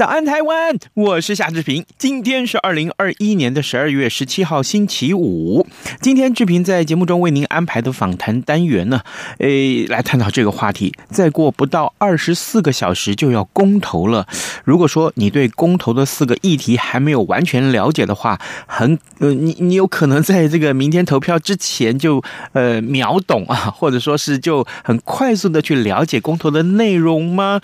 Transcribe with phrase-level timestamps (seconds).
[0.00, 0.78] 早安，台湾！
[0.94, 1.84] 我是夏志平。
[1.98, 5.66] 今天是二零二一年的十二月十七号，星期五。
[6.00, 9.02] 今天志平在节目中为您安排的访谈单元呢，
[9.40, 10.94] 诶，来探讨这个话题。
[11.10, 14.26] 再过不到二十四个小时就要公投了。
[14.64, 22.22] 如果说你对公投的四个议题还没有完全了解的话，很呃，你你有可能在这个明天投票之前就
[22.54, 27.60] 呃秒懂啊，或者说是就很快速的去了解公投的内容吗？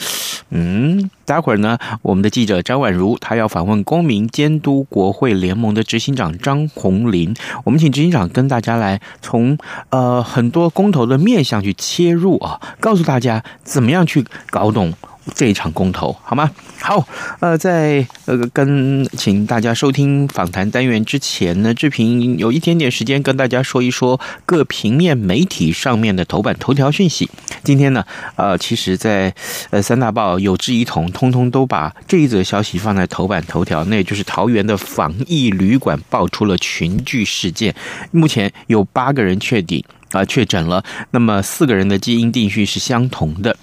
[0.50, 1.10] 嗯。
[1.26, 7.34] 待会儿呢，我们的记者张婉如，她要访问公民监督国会联盟的执行长张宏林。
[7.64, 9.58] 我们请执行长跟大家来从
[9.90, 14.94] 呃很多公投的面向去切入啊，告诉大家怎么样去搞懂。
[15.34, 16.50] 这一场公投好吗？
[16.80, 17.06] 好，
[17.40, 27.28] 呃，在呃跟请大家收听访谈单元之前呢，志平有一点点时间跟大家说一说各平面媒体上面的头版头条讯息。
[27.64, 28.04] 今天呢，
[28.36, 29.34] 呃，其实在
[29.70, 37.74] 呃三大报有志一同，通通都把这一则消息放在头版头条，那也就是桃园的防疫旅馆爆出了群聚事件，
[38.12, 43.56] 目前有八个人确定啊确诊了，那么四个人的基因定序是相同的。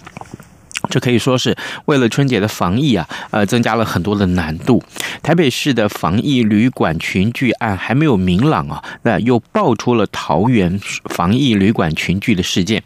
[0.93, 4.83] 这可以说是为了春节的防疫啊，呃，增加了很多的难度。
[5.23, 12.83] 台北市的防疫旅馆群聚案还没有明朗啊，那又爆出了桃园防疫旅馆群聚的事件。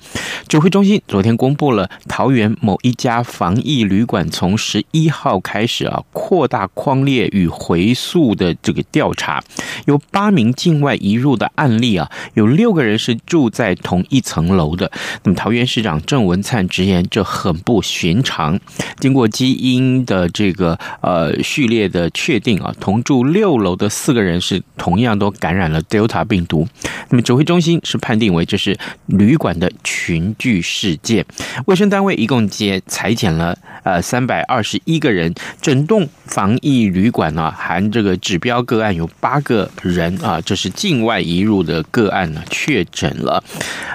[0.47, 9.43] 指挥中心昨天公布了桃园某一家防疫旅馆从十一号开始啊，扩大框列与回溯的这个调查，
[9.85, 14.89] 有八名境外移入的案例啊，有六个人是住在同一层楼的。
[15.23, 18.59] 那么桃园市长郑文灿直言，这很不寻常，
[18.99, 26.67] 经过基因的这个呃序列的确定啊，同住六楼的四个人是同样都感染了 Delta 病毒。
[27.09, 28.77] 那么指挥中心是判定为这是
[29.07, 31.25] 旅馆的群聚事件。
[31.65, 43.43] 卫生单位一共接裁剪了呃三百二十一个人，整栋防疫旅馆呢、含这个指标个案有八个人啊，这是境外移入的个案呢确诊了。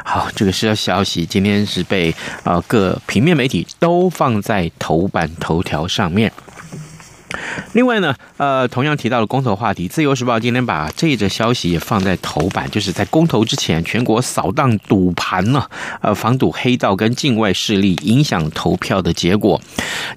[0.05, 2.15] 好，这个是要消息，今天是被、
[2.45, 3.67] 呃、各平面媒体。
[3.79, 6.33] 都放在头版头条上面。
[7.73, 15.67] 另外呢，呃，同样提到了公投话题，《自由时报》今天把这一则消息也放在头版，就是在公投之前，全国扫荡赌盘呢，
[16.01, 19.61] 呃，防堵黑道跟境外势力影响投票的结果。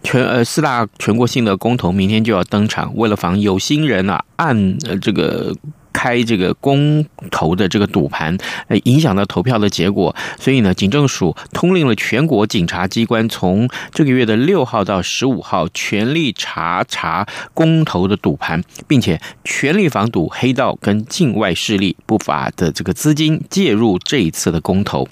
[0.03, 5.56] 全呃四大全国性的公投明天就要登场，为了防有心人啊按呃这个。
[5.95, 25.07] 开这个公投的这个赌盘，呃，影响到投票的结果，所以呢，警政署通令了全国警察机关，从这个月的六号到十五号，全力查查公投的赌盘，并且全力防堵黑道跟境外势力不法的这个资金介入这一次的公投。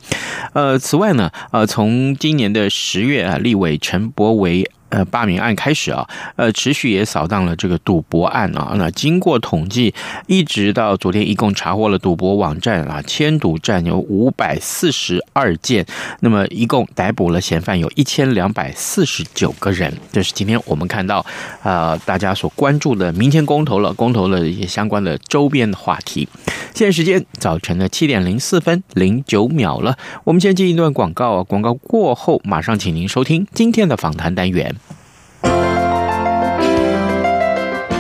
[0.51, 4.69] 呃，此外呢，呃，从今年的十月啊，立委陈柏为。
[4.93, 8.75] 呃，罢免案开始啊，呃，持续也扫荡了这个赌博案啊。
[8.77, 9.91] 那经过统计，
[10.27, 15.83] 一直到昨天，一共查获了赌博网站啊，签赌站有五百四十二件。
[16.19, 19.91] 那么，一共逮捕了嫌犯有一千两百四十九个人。
[20.11, 21.17] 这是今天我们看到
[21.63, 26.27] 啊、呃，大家所关注的明天公投了，公投了一些相关的周边的话题。
[26.75, 34.75] 现在时间早晨的七点零四分零九秒了，我们先进一段广告啊，广告过后马上请您收听今天的访谈单元。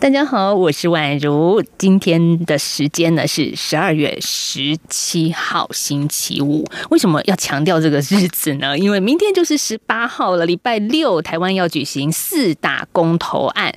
[0.00, 1.60] 大家好，我是宛如。
[1.76, 6.64] 今天的时间呢是十二月十七号，星期五。
[6.90, 8.78] 为什么要强调这个日子呢？
[8.78, 13.74] 因为明天就是十八号了，礼拜六，台湾要举行四大公投案。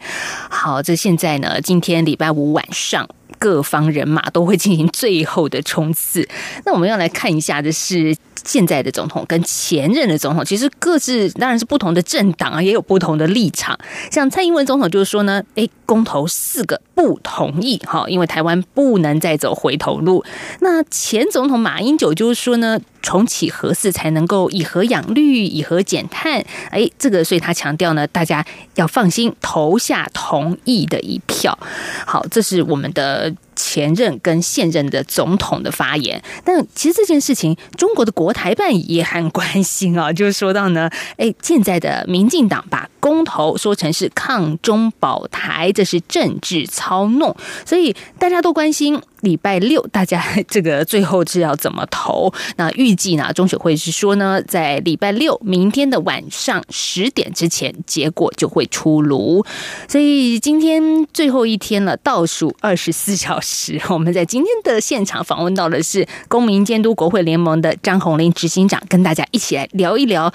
[0.51, 3.09] 好，这现在呢，今天礼拜五晚上，
[3.39, 6.29] 各方人马都会进行最后的冲刺。
[6.67, 8.15] 那我们要来看一下的是。
[8.43, 13.77] 现在的总统跟前任的总统，其实各自当然是不同的政党啊，也有不同的立场。
[14.11, 20.23] 像蔡英文总统就是说呢，诶，公投四个不同意，哈，因为台湾不能再走回头路。
[20.59, 26.45] 那前总统马英九就是说呢，重启核四才能够以核养绿，以核减碳。
[26.69, 28.45] 哎，这个所以他强调呢，大家
[28.75, 31.57] 要放心投下同意的一票。
[32.05, 33.33] 好，这是我们的。
[33.53, 47.35] 前任跟现任的总统的发言，但其实这件事情，中国的国台办也很关心啊，就是说到呢，哎，现在的民进党把公投说成是抗中保台，这是政治操弄，
[47.65, 49.01] 所以大家都关心。
[49.21, 52.31] 礼拜六，大家这个最后是要怎么投？
[52.57, 53.31] 那预计呢？
[53.33, 59.45] 中选会是说呢，在礼拜六明天的晚上十点之前，结果就会出炉。
[59.87, 63.79] 所以今天最后一天了，倒数二十四小时。
[63.89, 70.31] 我们在今天的现场访问到的是公民监督国会联盟的张宏林执行长，跟大家一起来聊一聊。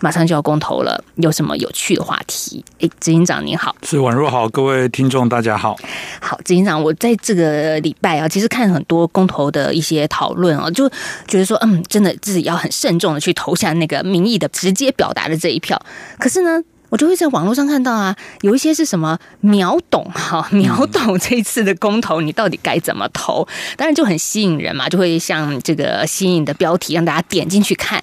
[0.00, 2.64] 马上就要公投了，有什么有趣的话题？
[2.80, 5.76] 哎，执行长您好，是宛若好，各位听众大家好。
[6.20, 8.29] 好，执行长，我在这个礼拜啊。
[8.30, 10.88] 其实看很多公投的一些讨论啊，就
[11.26, 15.80] 觉得说，嗯，真的自己要很慎重的去投下那个民意的直接表达的这一票。
[16.18, 23.46] 可是呢，我就会在网络上看到啊，有一些是什么秒懂哈， 秒懂这一次的公投，你到底该怎么投？
[23.76, 28.02] 当然就很吸引人嘛，就会像这个吸引的标题让大家点进去看。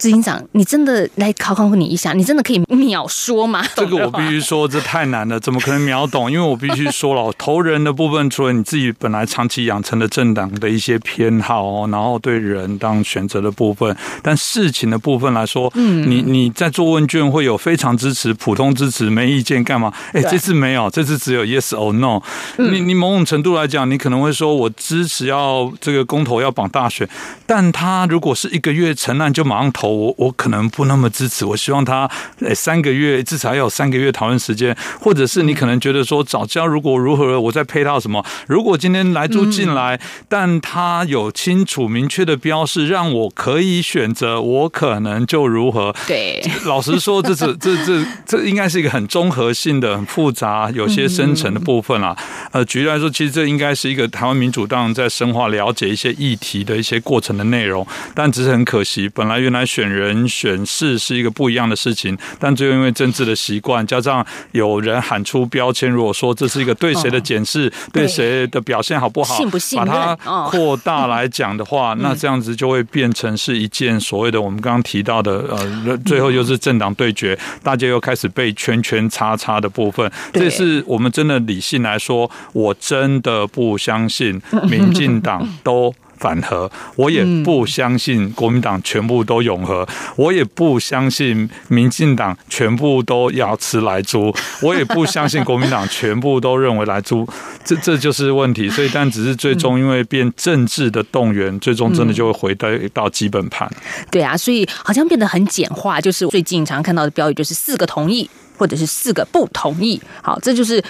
[0.00, 3.62] 执行长，你真的来考考你一下，你真的可以秒说吗？
[3.76, 6.32] 这个我必须说，这太难了，怎么可能秒懂？
[6.32, 19.92] 因为我必须说了，投人的部分，除了你自己本来长期养成的政党的一些偏好哦，然后对人当选择的部分，但事情的部分来说，嗯，你你在做问卷会有非常支持、普通支持、没意见干嘛？
[20.14, 22.22] 哎，这次没有，这次只有 yes or no。
[22.56, 27.06] 你你某种程度来讲，你可能会说我支持要这个公投要绑大选，
[27.46, 29.89] 但他如果是一个月成案就马上投。
[29.90, 32.08] 我我可能不那么支持，我希望他
[32.40, 38.24] 诶三个月至少要有三个月讨论时间，或者是你可能觉得说早教如果如何，我再配套什么？
[38.46, 45.94] 如果今天来猪进来，嗯、但他有清楚明确的标示，让我可以选择，我可能就如何？
[46.06, 52.16] 对， 老实说，这是这这这应该是一个很综合性的、很复杂、有些深层的部分啦。
[52.52, 59.90] 呃，举例来说，其实这应该是一个台湾民主党在深化了解一些议题的一些过程的内容，但只是很可惜，本来原来选。
[59.90, 69.36] 人选事是一个不一样的事情，但最后因为政治的习惯，加上有人喊出标签，如果说这是一个对谁的检视，对谁的表现好不好，
[69.76, 70.16] 把它
[70.48, 80.10] 扩大来讲的话， 那这样子就会变成是一件所谓的我们刚刚提到的呃，最后又是政党对决，大家又开始被圈圈叉叉的部分。
[80.32, 85.94] 这是我们真的理性来说，我真的不相信 民进党都。
[86.20, 94.30] 反核，我也不相信国民党全部都永和，我也不相信民进党全部都要吃来猪，
[94.60, 97.26] 我也不相信国民党全部都认为来猪，
[97.64, 98.68] 这这就是问题。
[98.68, 103.66] 所以，但只是最终因为变政治的动员，最终真的就会回到到基本盘。
[104.10, 108.28] 对啊，所以好像变得很简化，就是最近常看到的标语就是四个同意。
[108.60, 110.84] 或者是四个不同意，好，这就是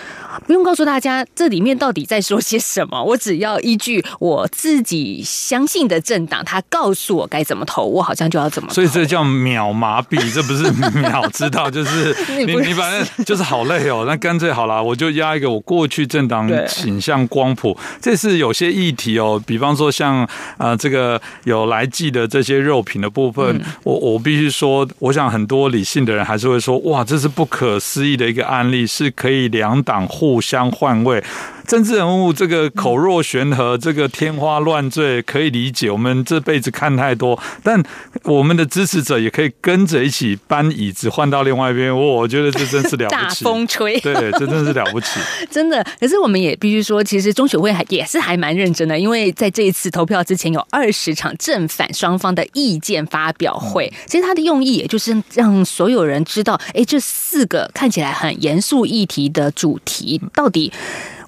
[0.47, 3.01] 不用告诉大家这里面到底在说些什么。
[3.03, 8.75] 我只要依据我自己相信的政党，他告诉我该怎么投，我好像就要怎么投。
[8.75, 14.05] 所以这叫秒麻痹，这不是秒知道，就是 你你反正就是好累哦。
[14.09, 17.79] 那干脆好了，我就压一个我过去政党倾向光谱。
[18.01, 20.29] 这是有些议题哦，比方说像
[20.59, 27.61] 呃这个有来记的这些肉品的部分，嗯、我我必须说，我想很多理性的人还是会说，哇，这是不可。
[27.61, 31.21] 不可思议的一个案例，是可以两党互互相换位。
[31.71, 35.89] 政治人物这个口若悬河，这个天花乱坠，可以理解。
[35.89, 37.81] 我们这辈子看太多，但
[38.25, 41.97] 我们的支持者也可以跟着一起搬椅子换到另外一边。
[41.97, 45.87] 我觉得这真是了不起， 大风吹，对，这真是了不起，真的。
[46.01, 53.89] 可是我们也必须说，其实中选会还也是还蛮认真的，因为在这一次投票之前有二十场正反双方的意见发表会。
[54.07, 60.73] 其实他的用意也就是让所有人知道，哎，这四个看起来很严肃议题的主题到底。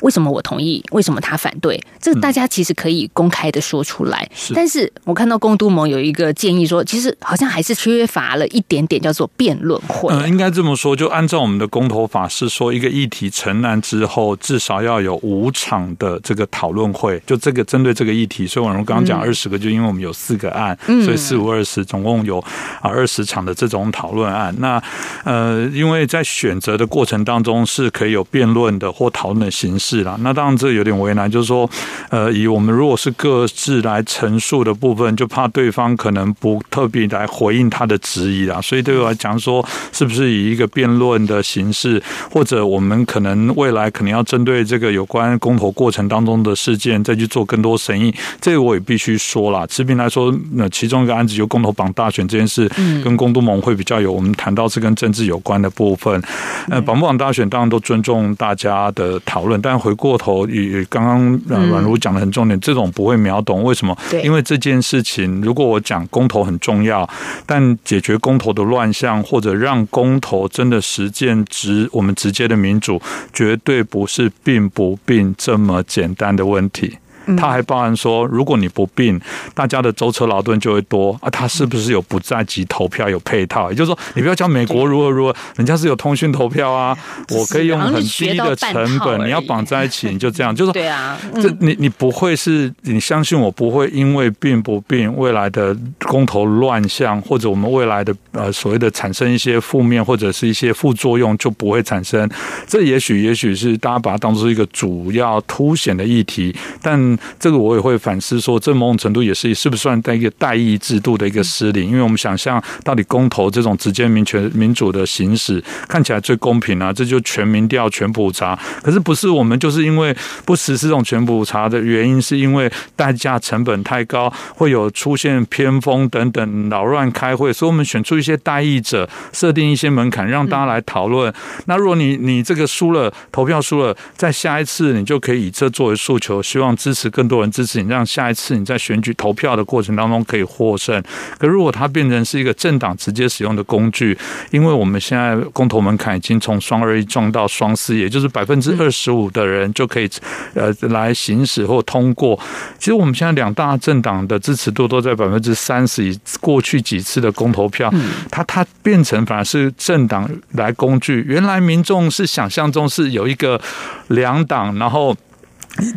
[0.03, 0.85] 为什么我同意？
[0.91, 1.81] 为什么他反对？
[2.01, 4.29] 这个大家其实可以公开的说出来。
[4.35, 10.13] 是，但是我看到公都盟有一个建议说，其实好像还是缺乏了一点点，叫做辩论会。
[10.13, 17.23] 嗯，应该这么说，就按照我们的公投法是说，一个议题成案之后，至少要有五场的这个讨论会。
[17.25, 22.39] 就这个针对这个议题，所以我们刚刚讲二十个，就因为我们有四个案，所以四五二十，总共有
[22.81, 24.53] 啊二十场的这种讨论案。
[24.59, 24.83] 那
[25.25, 29.92] 呃，因为在选择的过程当中，是可以有辩论的或讨论的形式。
[29.93, 31.69] 是啦，那当然这有点为难，就是说，
[32.09, 38.59] 呃，以我们如果是各自来陈述的部分，就怕对方可能不特别来回应他的质疑啦。
[38.63, 48.15] 所以对我来讲说，是不是以一个辩论的形式，或者我们可能未来可能要针对这个有关公投过程当中的事件，再去做更多审议。
[48.41, 52.67] 这个我也必须说啦，持平来说，那其中一个案子就公投榜大选这件事，
[53.05, 56.23] 跟公都盟会比较有我们谈到是跟政治有关的部分。
[56.71, 63.97] 呃，榜不榜大选当然都尊重大家的讨论，但回过头，与刚刚阮如讲的很重点，这种不会秒懂为什么？
[64.23, 67.09] 因为这件事情，如果我讲公投很重要，
[67.47, 73.01] 但解决公投的乱象，或者让公投真的实践直我们直接的民主，
[73.33, 76.99] 绝对不是并不并这么简单的问题。
[77.37, 79.21] 他还包含说，如果你不并，
[79.55, 81.31] 大家的舟车劳顿就会多啊。
[81.31, 83.71] 他是不是有不在籍投票有配套？
[83.71, 86.97] 也就是说，你不要讲美国如何如何，人家是有通讯投票啊。
[87.31, 102.29] 我可以用很低的成本，你要绑在一起，你就这样，就是说，对啊，这你你不会是你相信我不会因为并不并未来的公投乱象，或者我们未来的呃所谓的产生一些负面或者是一些副作用就不会产生。
[102.67, 107.12] 这也许也许是大家把它当做一个主要凸显的议题，但。
[107.39, 111.91] 这个我也会反思说，这某种程度也是是不是算在一个代议制度的一个失灵？
[111.91, 118.59] 因为我们想象到底公投这种直接民权民主的形式看起来最公平啊，这就全民调全普查。
[118.83, 120.15] 可是不是我们就是因为
[120.45, 131.33] 不实施这种全普查的原因，是因为代价成本太高，会有出现偏锋等等扰乱开会，所以我们选出一些代议者，设定一些门槛，让大家来讨论。
[131.67, 137.02] 那如果你你这个输了投票输了，在下一次你就可以以这作为诉求，希望支持。
[137.11, 141.03] 更多人支持你，让下一次你在选举投票的过程当中可以获胜。
[141.39, 144.17] 可如果它变成是一个政党直接使用的工具，
[144.51, 150.09] 因为我们现在公投门槛已经从双二一撞到双四，也就是百分之二十五的人就可以
[150.55, 152.39] 呃来行使或通过。
[152.79, 157.93] 其实我们现在两大政党的支持度都在百分之三十，以过去几次的公投票，
[158.31, 161.25] 它它变成反而是政党来工具。
[161.27, 163.61] 原来民众是想象中是有一个
[164.09, 165.17] 两党，然后。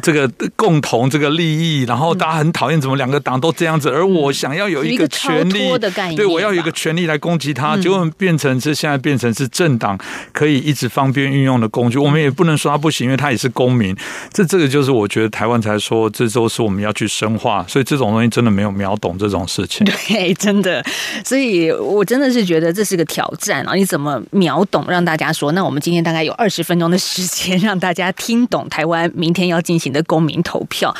[0.01, 5.69] 这个共同这个利益，然后大家很讨厌怎么两个党都这样子，而我想要有一个权利，
[6.15, 9.97] 对，我要有一个权利来攻击他，结果变成是现在变成是政党
[10.31, 11.97] 可以一直方便运用的工具。
[11.97, 13.95] 我们也不能说他不行，因为他也是公民。
[14.31, 17.65] 这这个就是我觉得台湾才说，这都是我们要去深化。
[17.67, 19.85] 所以这种东西真的没有秒懂这种事情。
[20.07, 20.83] 对，真的。
[21.23, 23.73] 所以我真的是觉得这是个挑战啊！
[23.75, 25.51] 你怎么秒懂让大家说？
[25.51, 30.95] 那我们今天大概有二十分钟的时间，让大家听懂台湾明天要进行的公民投票，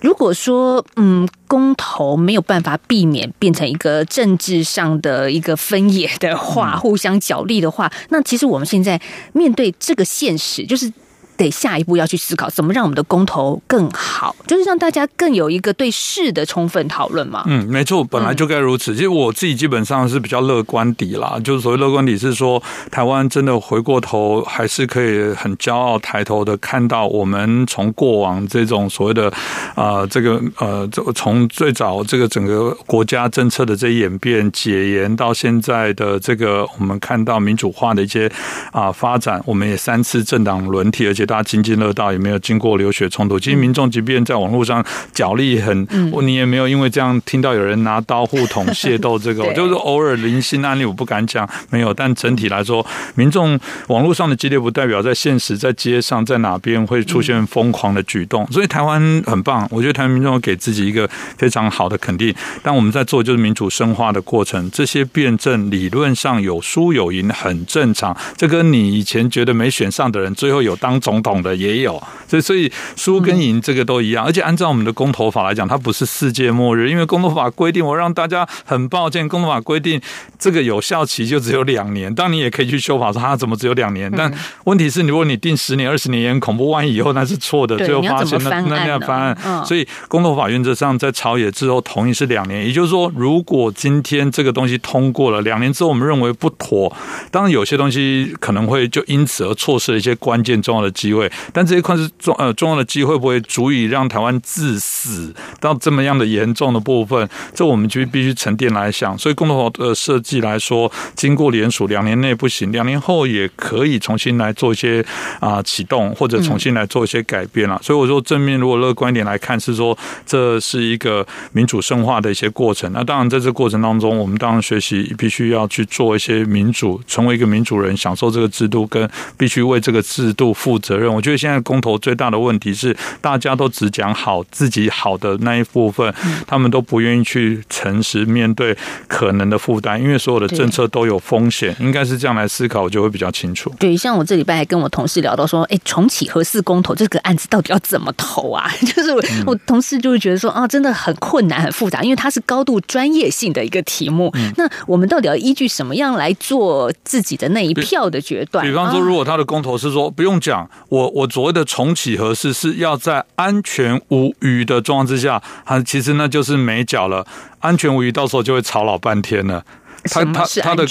[0.00, 9.00] 如果说嗯，公投没有办法避免变成一个政治上的一个分野的话，互相角力的话，那其实我们现在
[9.32, 10.92] 面对这个现实，就是。
[11.36, 17.44] 得下一步要去思考，怎么让我们的公投更好，就是让大家更有一个对事的充分讨论嘛。
[17.46, 18.94] 嗯，没错，本来就该如此。
[18.94, 29.28] 其实我自己基本上是比较乐观底啦，就是所谓乐观底是说，台湾真的回过头还是可以很骄傲抬头的看到，我们从过往这种所谓的
[29.74, 38.30] 啊、呃，这个呃，从最早这个整个国家政策的这演变解严到现在的这个我们看到民主化的一些
[38.72, 41.25] 啊发展，我们也三次政党轮替，而且。
[41.26, 43.38] 大家津津乐道，也没有经过流血冲突。
[43.38, 45.86] 其实民众即便在网络上角力很，
[46.22, 49.18] 你也没有因为这样听到有人拿刀互捅械斗。
[49.18, 51.92] 这个 就是偶尔零星案例，我不敢讲没有。
[51.92, 58.46] 但整体来说，民众网络上的激烈不代表在现实在街上在哪边会出现疯狂的举动。
[58.52, 62.32] 所以台湾很棒，我觉得台湾民众给自己一个非常好的肯定。
[62.62, 68.16] 但我们在做就是民主深化的过程，这些辩证理论上有输有赢很正常。
[68.36, 71.15] 这跟你以前觉得没选上的人最后有当总。
[71.16, 74.24] 总统的也有，所以所以输跟赢这个都一样。
[74.24, 80.00] 而且按照我们的公投法来讲，它不是世界末日，因为公投法规定，我让大家很抱歉，公投法规定
[80.38, 82.14] 这个有效期就只有两年。
[82.14, 84.32] 当然你也可以去修法说它怎么只有两年，但
[84.64, 89.64] 问题是，如果你定十年、二十年也很恐怖，万一以后那是错的，最后发现那那要翻案。
[89.64, 96.94] 所以公投法原则上在朝野之后同意是两年，也就是说，如果今天这个东西通过了，两年之后我们认为不妥，
[97.30, 101.30] 当然有些东西可能会就因此而错失了一些关键重要的机会。
[101.52, 109.16] 但这一块是重呃重要的机会，不会足以让台湾致死到这么样的严重的部分，这我们就必须沉淀来想。
[109.18, 115.04] 所以共同法的设计来说，经过联署两年内不行，两年后也可以重新来做一些
[115.40, 117.80] 啊启动，或者重新来做一些改变了。
[117.82, 122.90] 所以我说正面如果乐观一点来看，是说这是一个民主深化的一些过程。
[122.92, 131.12] 那当然在这过程当中，我们当然学习必须要去做一些民主，成为一个民主人，享受这个制度，跟必须为这个制度负责任。
[131.12, 136.12] 我觉得现在公投最大的问题是，大家都只讲好自己好的那一部分，
[136.46, 138.76] 他们都不愿意去诚实面对
[139.06, 143.72] 可能的负担，因为所有的政策都有风险，应该是这样来思考，我就会比较清楚。
[143.78, 148.70] 对，像我这礼拜还跟我同事聊到说，哎，重启核四公投这个案子到底要怎么投啊？
[148.94, 149.10] 就是
[149.46, 154.32] 我同事就会觉得说，啊，真的很困难、很复杂，因为它是高度专业性的一个题目。
[154.56, 158.64] 那我们到底要依据什么样来做自己的那一票的决断？
[158.64, 167.26] 比方说，如果他的公投是说不用讲，我我所谓的重启合适是要在安全无虞的状况之下，还，其实那就是没缴了。
[167.60, 169.64] 安全无虞，到时候就会吵老半天了。
[170.08, 170.86] 他他他的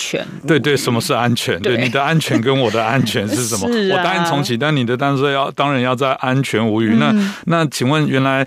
[0.48, 1.60] 对对，什么是安全？
[1.60, 3.67] 对你的安全跟我的安全是什么？
[3.93, 6.95] 我答应重启，但你的当然要当然要在安全无虞。
[6.98, 7.13] 那
[7.45, 8.45] 那请问，原来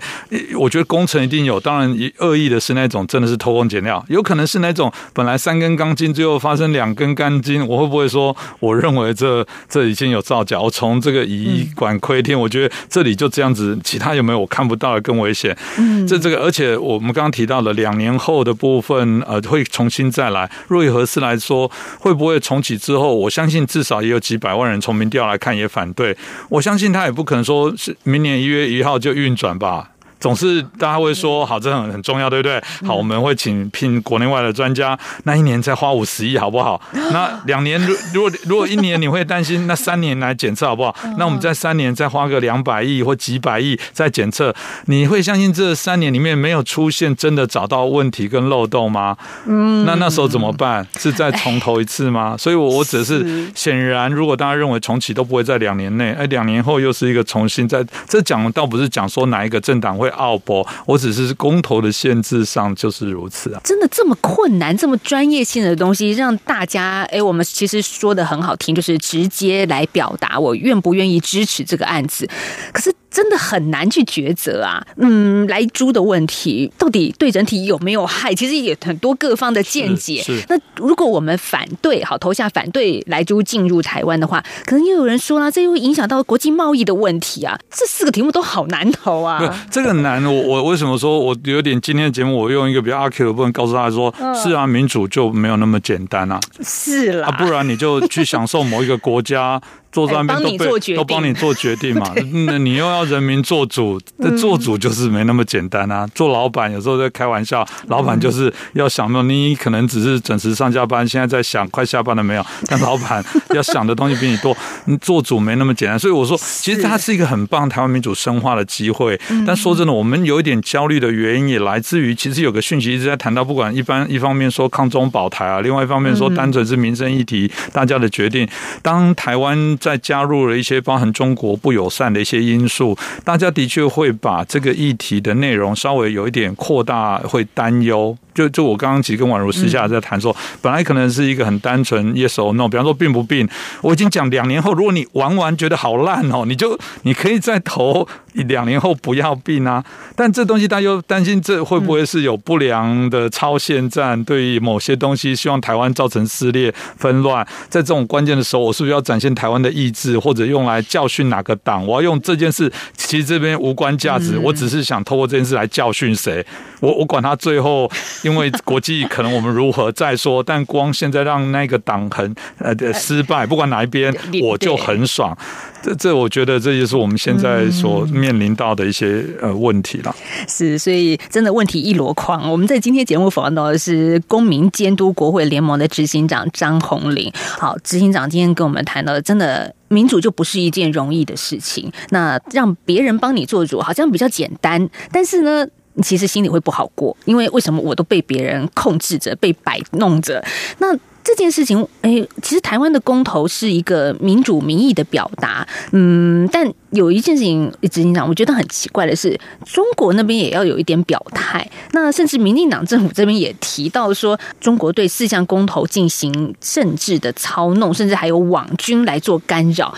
[0.57, 7.65] 我觉得工程一定有，当然恶意的是那种真的是偷工减料，有可能是那种本来三根钢筋，最后发生两根钢筋。
[7.67, 10.59] 我会不会说，我认为这 这已经有造假？
[10.59, 15.55] 我从这个以管窥天，我觉得这里就这样子，其他有没有我看不到的更危险？
[15.77, 20.49] 嗯，这这个，而且我们刚刚提到了两年后的部分，呃，会重新再来。
[20.67, 21.69] 若以核四来说，
[21.99, 23.15] 会不会重启之后？
[23.15, 26.15] 我相信至少也有几百万人从民调来看也反对。
[26.49, 29.91] 我相信他也不可能说是明年一月一号就运转吧。
[30.19, 32.61] 总是大家会说好，这很很重要，对不对？
[32.85, 36.79] 好，我们会请聘国内外的专家，那一年再花五十亿，好不好？
[37.11, 40.93] 那两年，如如果如果一年你会担心，那三年来检测好不好？
[41.17, 44.53] 那我们在三年再花个两百亿或几百亿再检测，
[44.85, 49.15] 你会相信这三年里面没有出现真的找到问题跟漏洞吗？
[49.45, 50.85] 嗯，那那时候怎么办？
[50.97, 52.35] 是再从头一次吗？
[52.37, 60.08] 所以，我我只是显然，如果大家认为重启都不会在两年内，哎，两年后又是一个重新在这讲，倒不是讲说哪一个政党会。
[60.09, 63.61] 奥博，我只是公投的限制上就是如此啊！
[63.63, 72.29] 真的这么困难，这么专业性的东西，让大家哎，我们其实说的很好听，就是直接来表达我愿不愿意支持这个案子，
[72.73, 72.93] 可是。
[73.11, 78.33] 真的很难去抉择啊，嗯，莱猪的问题到底对人体有没有害？
[78.35, 80.23] 其实也很多各方的见解。
[80.47, 87.57] 那如果我们反对，好投下反对莱猪进入台湾的话，可能又有人说啦，这又会影响到国际贸易的问题啊。
[87.71, 89.39] 这四个题目都好难投啊。
[89.71, 96.39] 这个难，我我为什么说我有点今天的节目，我用一个比较阿 Q 的部分告诉大家说，是啊，民主就没有那么简单啊。
[96.63, 99.59] 是啦，不然你就去享受某一个国家。
[99.91, 102.13] 坐在那边都被都帮你做决定嘛？
[102.45, 106.07] 那你又要人民做主，那做主就是没那么简单啊！
[106.13, 112.45] 做老板有时候在开玩笑，老板就是要想到你可能只是准时上下班，现在在想快下班了没有？
[112.67, 113.23] 但老板
[113.53, 115.97] 要想的东西比你多，你做主没那么简单。
[115.97, 119.19] 所以我说，其实它是一个很棒台湾民主深化的机会。
[119.47, 128.47] 但说真的，我们有一点焦虑的原因也来自于，其实有个讯息一直在谈到，不管一般一方面说抗中保台啊，另外一方面说单纯是民生议题，大家的决定。
[128.81, 138.17] 当台湾再加入了一些包含中国不友善的一些因素，大家的确会把这个议题的内容稍微有一点扩大，会担忧。
[138.31, 143.45] 就就我刚刚其实跟婉如私下在谈说，本来可能是一个很单纯 yes or no，比方说病不病，
[143.81, 149.83] 我已经讲两年后，如果你玩完觉得好烂哦，你就你可以再投两年后不要病啊。
[150.15, 154.23] 但这东西大家又担心，这会不会是有不良的超限战？
[154.23, 161.85] 对于某些东西，希望台湾造成撕裂纷乱，在这种关键的时候，我是不是要展现台湾的意志，或者用来教训哪个党？
[161.85, 166.45] 我要用这件事，其实这边无关价值，我只是想透过这件事来教训谁？
[166.79, 167.89] 我我管他最后。
[168.21, 175.37] 因为国际可能我们如何再说，但光现在让那个党很呃失败，不管哪一边，我就很爽。
[175.81, 180.15] 这这，我觉得这就是我们现在所面临到的一些呃问题了。
[180.47, 182.51] 是，所以真的问题一箩筐。
[182.51, 187.31] 我们在今天节目访问到的是公民监督国会联盟的执行长张宏林。
[187.35, 189.73] 好，执行长今天跟我们谈到的，真的。
[189.91, 191.91] 民主就不是一件容易的事情。
[192.11, 195.65] 那让别人帮你做主，好像比较简单，但是呢，
[195.95, 200.45] 你其实心里会不好过，因为为什么我都被别人控制着，被摆弄着？
[200.77, 206.73] 那这件事情，哎，其实台湾的公投是一个民主民意的表达，嗯，但。
[206.91, 211.65] 有一件事情，执行长，我觉得很奇怪的是，中国那边也要有一点表态。
[211.91, 219.93] 那甚至民进党政府这边也提到说，中国对四项公投进行政治的操弄，甚至还有网军来做干扰。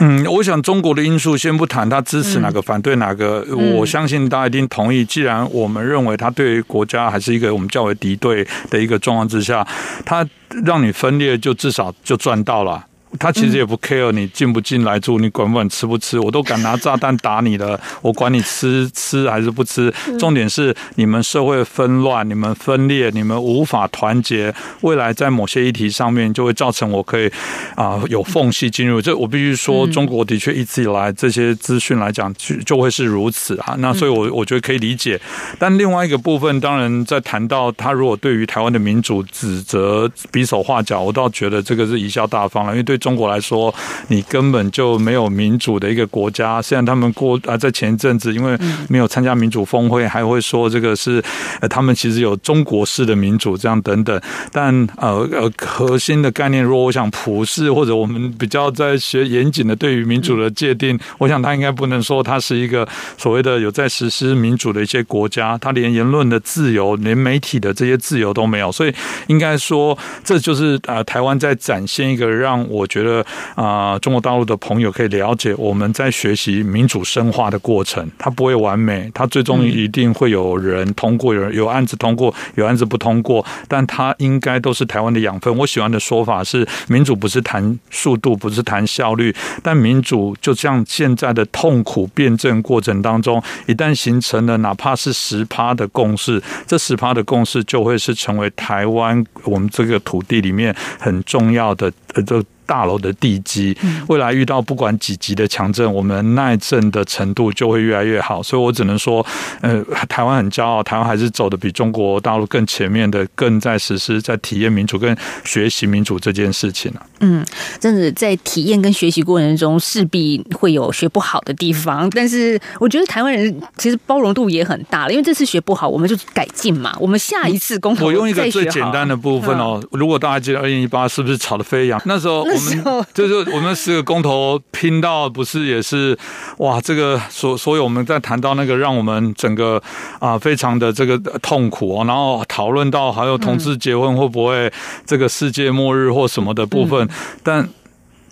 [0.00, 3.44] 嗯，我想中国的因素先不谈，他支持哪个，反对哪个，
[3.76, 5.04] 我相信大家一定同意。
[5.04, 9.66] 既然我们认为他对国家还是一个我们较为敌对的一个状况之下，
[10.04, 10.26] 他
[10.64, 12.84] 让你分裂，就至少就赚到了。
[13.18, 19.92] 他其实也不 care 你进不进来住，你管不管吃不吃，我都敢拿炸弹打你了， 我管你吃吃还是不吃。
[20.18, 27.30] 重点是你们社会纷乱，你们分裂，你们无法团结，未来在某些议题上面就会造成我可以
[27.76, 29.00] 啊有缝隙进入。
[29.00, 33.76] 这我必须说，中国的确一直以来这些资讯来讲就就会是如此啊。
[33.78, 35.18] 那所以，我我觉得可以理解。
[35.58, 42.96] 但另外一个部分，当然在谈到他如果对于台湾的民主指责比手画脚，我倒觉得这个是贻笑大方了，因为对。
[43.06, 43.72] 中国来说，
[44.08, 46.60] 你根本就没有民主的一个国家。
[46.60, 51.22] 虽然他们过啊，在前一阵子因为没有参加民主峰会，还会说这个是
[51.60, 54.20] 呃，他们其实有中国式的民主这样等等。
[54.50, 68.72] 但呃呃，核心的概念，如果我想普世或者我们比较在学严谨的对于民主的界定，我想他应该不能说他是一个所谓的有在实施民主的一些国家，他连言论的自由，连媒体的这些自由都没有。
[68.72, 68.92] 所以
[69.28, 72.84] 应该说，这就是呃，台湾在展现一个让我。
[72.96, 85.54] 觉得啊、中国大陆的朋友可以了解我们在学习民主深化的过程，它不会完美，它最终一定会有人通过，有人有案子通过，有案子不通过，但它应该都是台湾的养分。
[85.58, 102.42] 我喜欢的说法是，民主不是谈速度，不是谈效率，但民主就像现在的痛苦辩证过程当中，一旦形成了哪怕是十趴的共识，这十趴的共识就会是成为台湾我们这个土地里面很重要的呃这。
[102.66, 103.76] 大楼的地基，
[104.08, 108.42] 未来遇到不管几级的强震，我们耐震的程度就会越来越好。
[108.42, 109.24] 所以我只能说，
[109.60, 117.06] 呃，台湾很骄傲，台湾还是走的比中国大陆更前面的，更在实施、在体验民主跟学习民主这件事情了。
[117.20, 117.44] 嗯，
[117.80, 122.10] 真的在体验跟学习过程中，势必会有学不好的地方。
[122.10, 126.94] 但是我觉得台湾人其实包容度也很大了，因为这次学不好，我们就改进嘛。
[127.00, 132.00] 我们下一次公投，我用一个最简单的部分哦，如果大家记得二零一八是不是吵得飞扬？
[132.04, 132.42] 那时候。
[132.55, 136.16] 我们就是我们四个工头拼到不是也是
[136.58, 139.82] 哇，这个所所以我们在谈到那个让我们整个
[140.18, 144.72] 啊非常的这个痛苦哦，然后讨论到还有同志结婚会不会
[145.04, 147.08] 这个世界末日或什么的部分，
[147.42, 147.68] 但。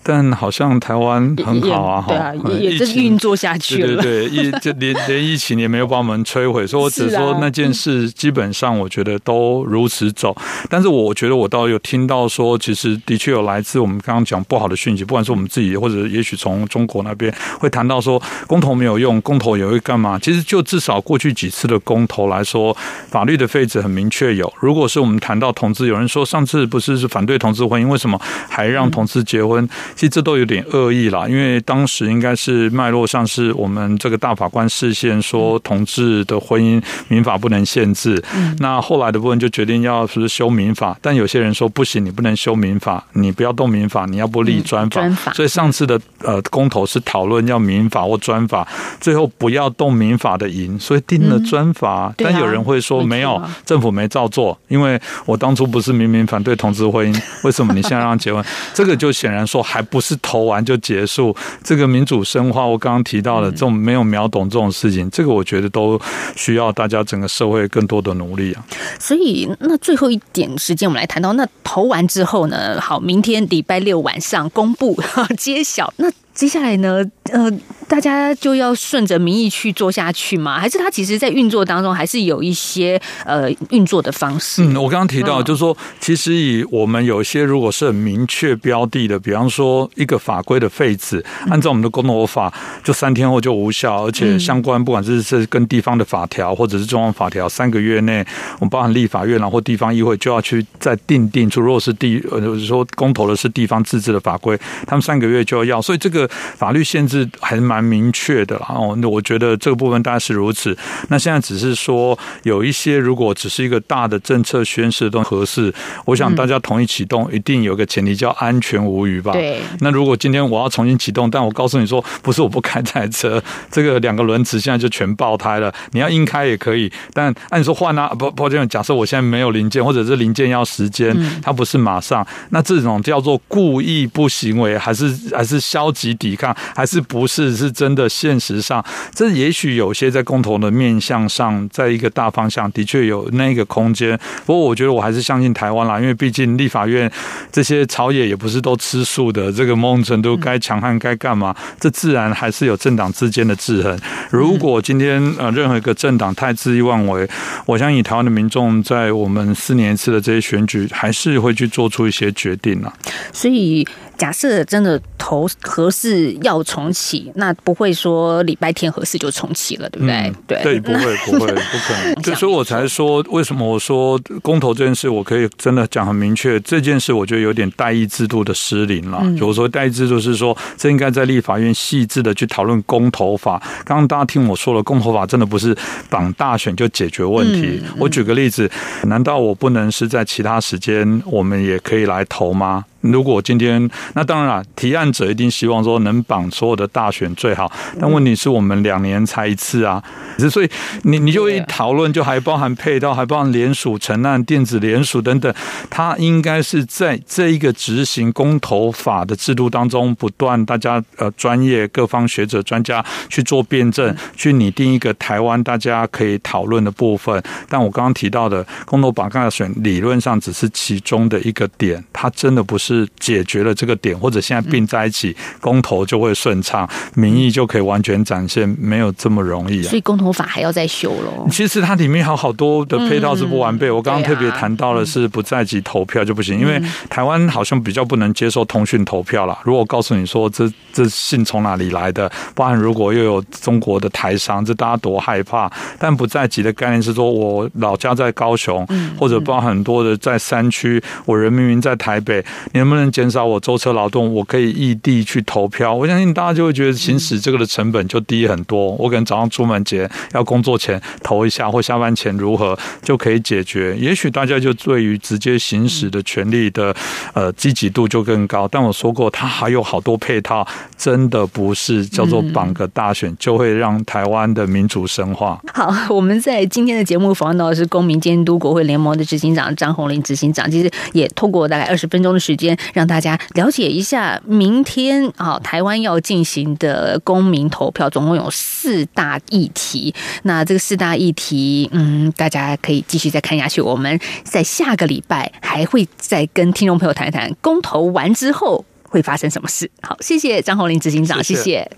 [0.05, 4.03] 但好像台湾很好啊，哈，对啊，也也运作下去了。
[4.03, 10.37] 对对，疫 这连连疫情也没有把我们摧毁，所以我只说那件事基本上我觉得都如此走。
[10.69, 20.19] 但是我觉得我倒有听到说，其实的确有来自我们刚刚讲不好的讯息，不管是我们自己或者也许从中国那边会谈到说公投没有用，公投也会干嘛？
[20.19, 22.77] 其实就至少过去几次的公投来说，
[23.09, 24.53] 法律的废止很明确有。
[24.61, 29.67] 如果是我们谈到同志，有人说上次不是是反对同志婚姻，为什么还让同志结婚？
[29.95, 38.23] 其实这都有点恶意啦，因为当时应该是脉络上是我们这个大法官视线说同志的婚姻民法不能限制，
[38.59, 45.33] 那后来的部分就决定要是修民法，但有些人说不行，你不能修民法，你不要动民法，你要不立专法。
[45.33, 48.67] 所以上次的呃公投是讨论要民法或专法，
[49.01, 52.13] 最后不要动民法的赢，所以定了专法。
[52.17, 58.45] 但有人会说没有，政府没照做，因为我当初不是明明反对同志婚姻，为什么你现在让结婚？
[58.73, 59.84] 这个就显然说还。
[59.85, 66.01] 不是投完就结束，这个民主深化，我刚刚提到的这种没有秒懂这种事情，这个我觉得都
[66.37, 68.65] 需要大家整个社会更多的努力啊。
[68.99, 72.81] 所以，那最后一点时间，我们来谈到那投完之后呢？
[72.81, 75.01] 好，明天礼拜六晚上公布
[75.39, 75.93] 揭晓。
[75.97, 77.01] 那接下来呢？
[77.33, 77.51] 呃，
[77.89, 80.59] 大家就要顺着民意去做下去吗？
[80.59, 84.63] 还是他其实在运作当中还是有一些呃运作的方式？
[84.65, 98.27] 嗯，我刚刚提到就是说，其实以我们有一些如果是很明确标的的，比方说一个法规的废止，按照我们的公投法，就三天后就无效，而且相关不管是是跟地方的法条或者是中央法条，三个月内
[98.59, 106.24] 我们包含立法院然后地方议会就要去再定定出，如果是地呃说公投的是地方自治的法规，他们三个月就要要，所以这个。
[106.25, 108.67] 个法律限制还是蛮明确的啦。
[108.69, 110.77] 哦，那我觉得这个部分大概是如此。
[111.09, 115.73] 那现在只是说有一些，如果只是一个大的政策宣示都合适，
[116.05, 119.33] 我想大家同意启动，一定有个前提叫安全无虞吧。
[119.33, 119.61] 对。
[119.81, 138.09] 那如果今天我要重新启动，但我告诉你说，不是我不开这台车， 这个两个轮子现在就全爆胎了，你要硬开也可以，但按说换啊，不，抱歉，假设我现在没有零件，或者是零件要时间，它不是马上，那这种叫做故意不行为，还是还是消极抵抗，还是不是是真的？
[138.15, 144.17] 现实上，这也许有些在共同的面向上，在一个大方向的确有那个空间。
[144.47, 147.11] 不过，我觉得我还是相信台湾啦，因为毕竟立法院
[147.51, 153.99] 这些朝野也不是都吃素的，这个某种程度该强悍该干嘛，这自然还是有政党之间的制衡。
[154.31, 157.29] 如果今天呃任何一个政党太恣意妄为，
[157.67, 162.93] 我相信台湾的民众在我们四年一次的这些选举，还是会去做出一些决定了。
[163.33, 163.87] 所以。
[164.17, 170.15] 假设真的投合适要重启，那不会说礼拜天合适就重启了，对不对？
[170.15, 172.35] 嗯、对对，不会不会不可能。
[172.37, 176.59] 所以我才说，为什么我说公投这件事，我可以真的讲很明确。
[176.61, 179.23] 这件事我觉得有点代议制度的失灵了。
[179.39, 183.61] 就说代议制度是说，这应该在立法院细致的去讨论公投法。
[183.85, 185.77] 刚刚大家听我说了，公投法真的不是
[186.09, 187.81] 绑大选就解决问题。
[187.99, 188.71] 我举个例子，
[189.05, 192.85] 难道我不能是在其他时间我们也可以来投吗？
[193.13, 200.03] 如果今天，那当然了，提案者一定希望说能绑所有的大选最好，但问题是我们两年才一次啊，
[200.51, 200.71] 所以
[201.03, 205.53] 你你就一讨论，就还包含配套，还包含联署承案、电子联署等等，
[205.91, 217.43] 它应该是在这一个执行公投法的制度当中，不断大家呃专业各方学者专家去做辩证，去拟定一个台湾大家可以讨论的部分。
[217.69, 222.94] 但我刚刚提到的公投绑大选，理论上只是其中的一个点，它真的不是。
[222.95, 229.89] 是解决了这个点，或者现在并在一起，公投就会顺畅，民意就可以完全展现，没有这么容易啊。
[229.89, 231.49] 所以公投法还要再修喽。
[231.51, 233.91] 其实它里面还有好多的配套是不完备。
[233.91, 239.59] 我刚刚特别谈到的是不在籍投票就不行，因为台湾好像比较不能接受通讯投票啦。
[239.65, 245.71] 如果我告诉你说这这信从哪里来的，包含如果又有中国的台商，这大家多害怕。
[245.99, 248.87] 但不在籍的概念是说我老家在高雄，
[249.19, 252.45] 或者包含很多的在山区，我人明明在台北，
[252.85, 254.35] 能不能减少我舟车劳顿？
[254.35, 258.91] 我可以异地去投票，我相信大家就会觉得行驶这个的成本就低很多。
[258.97, 263.97] 我可能早上出门前要工作前投一下，或下班前如何就可以解决。
[263.97, 266.95] 也许大家就对于直接行驶的权利的
[267.33, 268.69] 呃积极度就更高。
[268.69, 270.67] 但我说过，它还有好多配套，
[270.99, 275.59] 真的不是叫做绑个大选就会让台湾的民主深化。
[275.73, 282.74] 好，我们在今天的节目访问到的是公民监督国会联盟的执行长张宏林执行长，其实也透过大概二十分钟的时间。
[282.93, 290.15] 让大家了解一下，明天啊，台湾要进行的公民投票，总共有四大议题。
[290.43, 293.81] 那这个四大议题，嗯，大家可以继续再看下去。
[293.81, 299.91] 我们在下个礼拜还会再跟听众朋友谈一谈公投完之后会发生什么事。
[300.03, 301.63] 好，谢谢张宏林执行长，谢谢。
[301.63, 301.91] 谢谢。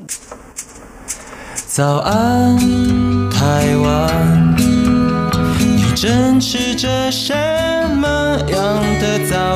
[1.66, 2.56] 早安，
[3.30, 4.56] 台湾，
[5.58, 7.34] 你正吃着什
[7.96, 8.06] 么
[8.48, 9.55] 样的早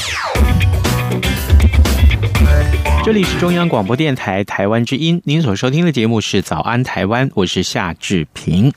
[3.03, 8.71] 这里是中央广播电台台湾之音，您所收听的节目是《早安台湾》，我是夏志平。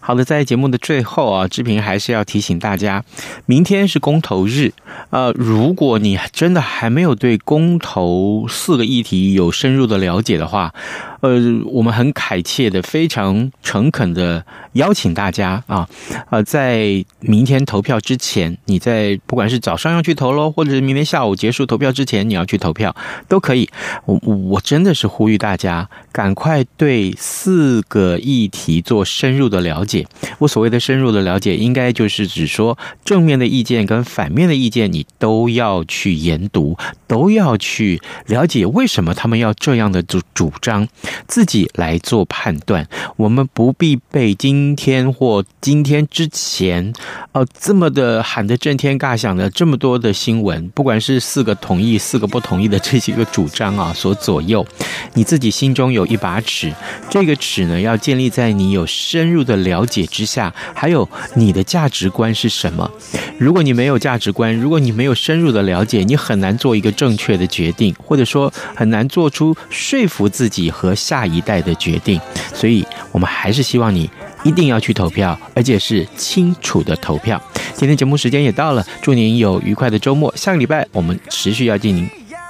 [0.00, 3.02] 好的，在节目的最后啊，志平还是要提醒大家，
[3.46, 4.72] 明天是公投日。
[5.08, 10.74] 呃，如果你真的还没有对公投四个议题有深入的了解的话，
[11.20, 15.88] 呃，我们很恳切的、非常诚恳的邀请大家啊，
[16.30, 22.94] 呃，在明天投票之前，你在不管是早上要去投喽，或者是明天下午结束投票之前你要去投票，
[23.28, 23.68] 都可以。
[24.06, 30.06] 我我真的是呼吁大家赶快对四个议题做深入的了解。
[30.38, 40.88] 我所谓的深入的了解，应该就是指说正面的意见跟反面的意见，你都要去研读，都要去了解为什么他们要这样的主主张。
[41.26, 42.86] 自己来做判断。
[43.16, 46.92] 我们不必被今天或今天之前，
[47.32, 54.66] 呃，这么的喊得震天尬响的这么多的新闻，不管是四个同意、四个不同意的这几个主张啊，所左右。
[55.14, 56.72] 你自己心中有一把尺，
[57.08, 62.90] 这个尺呢，要建立在你有深入的了解之下，还有你的价值观是什么。
[63.38, 72.20] 如果你没有价值观，如果你没有深入的了解，你很难做一个正确的决定，或者说很难做出说服自己和下一代的决定。
[72.54, 74.08] 所以，我们还是希望你
[74.44, 77.40] 一定要去投票，而且是清楚的投票。
[77.74, 80.32] 今天节目时间也到了，祝您有愉快的周末。
[80.36, 82.08] 下个礼拜我们持续要进行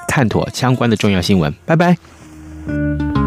[0.08, 1.54] 探讨相关的重要新闻。
[1.64, 3.19] 拜拜。